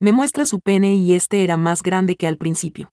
[0.00, 2.90] Me muestra su pene y este era más grande que al principio.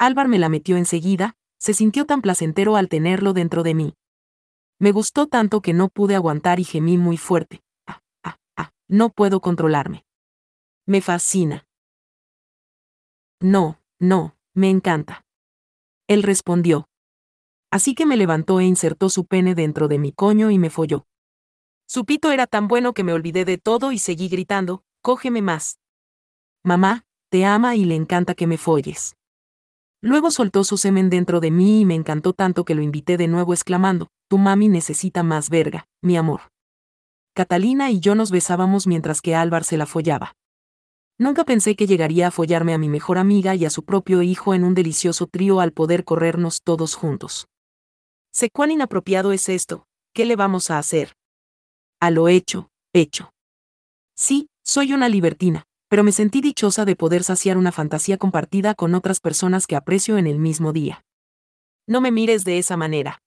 [0.00, 3.94] Álvar me la metió enseguida, se sintió tan placentero al tenerlo dentro de mí.
[4.80, 7.62] Me gustó tanto que no pude aguantar y gemí muy fuerte.
[7.86, 10.04] Ah, ah, ah, no puedo controlarme.
[10.84, 11.68] Me fascina.
[13.38, 15.24] No, no, me encanta.
[16.08, 16.88] Él respondió.
[17.70, 21.06] Así que me levantó e insertó su pene dentro de mi coño y me folló.
[21.92, 25.80] Su pito era tan bueno que me olvidé de todo y seguí gritando, cógeme más.
[26.62, 29.16] Mamá, te ama y le encanta que me folles.
[30.00, 33.26] Luego soltó su semen dentro de mí y me encantó tanto que lo invité de
[33.26, 36.42] nuevo exclamando, tu mami necesita más verga, mi amor.
[37.34, 40.34] Catalina y yo nos besábamos mientras que Álvar se la follaba.
[41.18, 44.54] Nunca pensé que llegaría a follarme a mi mejor amiga y a su propio hijo
[44.54, 47.48] en un delicioso trío al poder corrernos todos juntos.
[48.30, 51.16] Sé cuán inapropiado es esto, ¿qué le vamos a hacer?
[52.02, 53.34] A lo hecho, hecho.
[54.16, 58.94] Sí, soy una libertina, pero me sentí dichosa de poder saciar una fantasía compartida con
[58.94, 61.04] otras personas que aprecio en el mismo día.
[61.86, 63.20] No me mires de esa manera.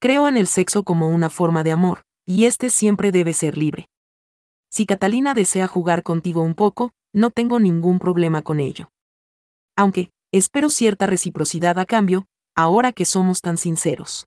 [0.00, 3.88] Creo en el sexo como una forma de amor, y este siempre debe ser libre.
[4.70, 8.90] Si Catalina desea jugar contigo un poco, no tengo ningún problema con ello.
[9.76, 12.26] Aunque, espero cierta reciprocidad a cambio,
[12.56, 14.26] ahora que somos tan sinceros.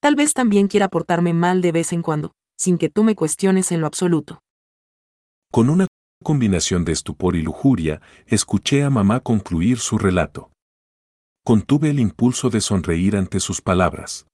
[0.00, 3.70] Tal vez también quiera portarme mal de vez en cuando, sin que tú me cuestiones
[3.70, 4.40] en lo absoluto.
[5.52, 5.86] Con una
[6.22, 10.50] combinación de estupor y lujuria, escuché a mamá concluir su relato.
[11.44, 14.26] Contuve el impulso de sonreír ante sus palabras.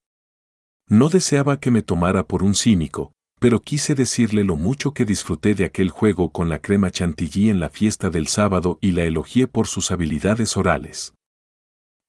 [0.89, 5.53] No deseaba que me tomara por un cínico, pero quise decirle lo mucho que disfruté
[5.53, 9.47] de aquel juego con la crema chantilly en la fiesta del sábado y la elogié
[9.47, 11.13] por sus habilidades orales.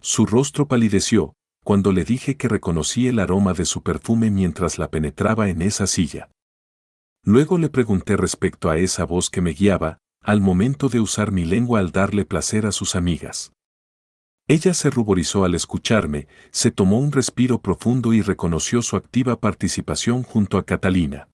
[0.00, 1.34] Su rostro palideció,
[1.68, 5.86] cuando le dije que reconocí el aroma de su perfume mientras la penetraba en esa
[5.86, 6.30] silla.
[7.22, 11.44] Luego le pregunté respecto a esa voz que me guiaba, al momento de usar mi
[11.44, 13.52] lengua al darle placer a sus amigas.
[14.46, 20.22] Ella se ruborizó al escucharme, se tomó un respiro profundo y reconoció su activa participación
[20.22, 21.28] junto a Catalina.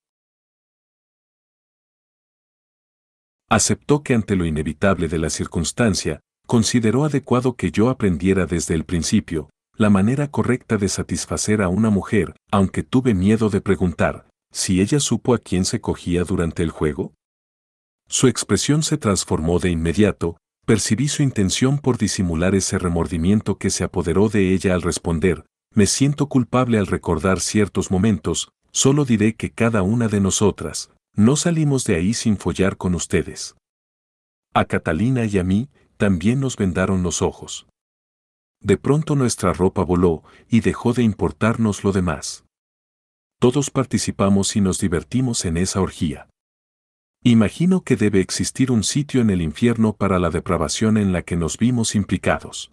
[3.49, 8.83] Aceptó que ante lo inevitable de la circunstancia, consideró adecuado que yo aprendiera desde el
[8.83, 14.79] principio, la manera correcta de satisfacer a una mujer, aunque tuve miedo de preguntar, si
[14.79, 17.13] ella supo a quién se cogía durante el juego?
[18.07, 23.83] Su expresión se transformó de inmediato, percibí su intención por disimular ese remordimiento que se
[23.83, 29.51] apoderó de ella al responder, me siento culpable al recordar ciertos momentos, solo diré que
[29.51, 33.55] cada una de nosotras, no salimos de ahí sin follar con ustedes.
[34.53, 37.67] A Catalina y a mí, también nos vendaron los ojos.
[38.65, 42.45] De pronto nuestra ropa voló y dejó de importarnos lo demás.
[43.39, 46.27] Todos participamos y nos divertimos en esa orgía.
[47.21, 51.35] Imagino que debe existir un sitio en el infierno para la depravación en la que
[51.35, 52.71] nos vimos implicados.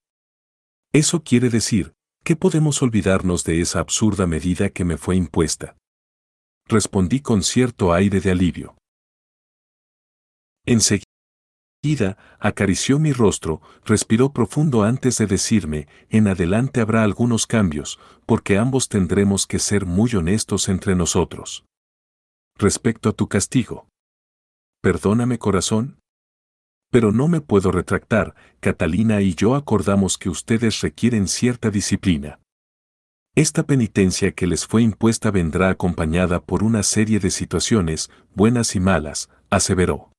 [0.95, 1.93] Eso quiere decir,
[2.25, 5.77] que podemos olvidarnos de esa absurda medida que me fue impuesta.
[6.69, 8.79] Respondí con cierto aire de alivio.
[10.65, 11.12] Enseguida,
[12.39, 18.89] acarició mi rostro, respiró profundo antes de decirme, en adelante habrá algunos cambios, porque ambos
[18.89, 21.65] tendremos que ser muy honestos entre nosotros.
[22.57, 23.89] Respecto a tu castigo.
[24.81, 25.99] Perdóname corazón.
[26.91, 32.39] Pero no me puedo retractar, Catalina y yo acordamos que ustedes requieren cierta disciplina.
[33.35, 38.81] Esta penitencia que les fue impuesta vendrá acompañada por una serie de situaciones, buenas y
[38.81, 40.12] malas, aseveró.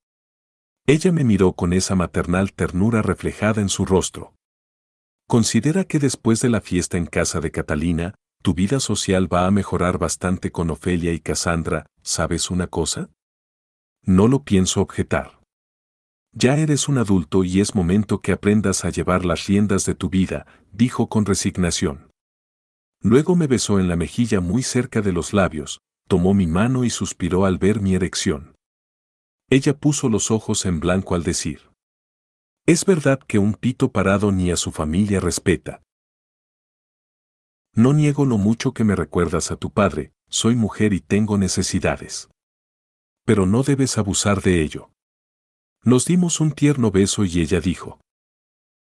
[0.86, 4.34] Ella me miró con esa maternal ternura reflejada en su rostro.
[5.28, 9.52] Considera que después de la fiesta en casa de Catalina, tu vida social va a
[9.52, 13.10] mejorar bastante con Ofelia y Cassandra, ¿sabes una cosa?
[14.02, 15.40] No lo pienso objetar.
[16.34, 20.10] Ya eres un adulto y es momento que aprendas a llevar las riendas de tu
[20.10, 22.10] vida, dijo con resignación.
[23.02, 25.80] Luego me besó en la mejilla muy cerca de los labios,
[26.10, 28.53] tomó mi mano y suspiró al ver mi erección.
[29.50, 31.70] Ella puso los ojos en blanco al decir.
[32.66, 35.84] Es verdad que un pito parado ni a su familia respeta.
[37.76, 42.30] No niego lo mucho que me recuerdas a tu padre, soy mujer y tengo necesidades.
[43.26, 44.92] Pero no debes abusar de ello.
[45.84, 48.00] Nos dimos un tierno beso y ella dijo.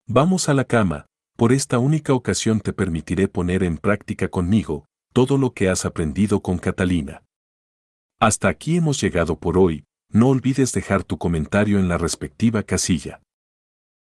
[0.07, 1.07] Vamos a la cama,
[1.37, 6.43] por esta única ocasión te permitiré poner en práctica conmigo todo lo que has aprendido
[6.43, 7.23] con Catalina.
[8.19, 13.23] Hasta aquí hemos llegado por hoy, no olvides dejar tu comentario en la respectiva casilla.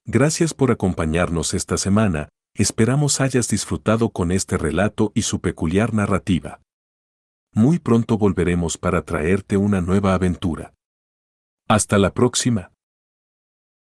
[0.05, 6.61] Gracias por acompañarnos esta semana, Esperamos hayas disfrutado con este relato y su peculiar narrativa.
[7.55, 10.75] Muy pronto volveremos para traerte una nueva aventura.
[11.67, 12.72] Hasta la próxima.